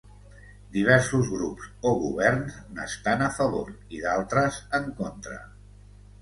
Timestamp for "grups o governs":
1.33-2.55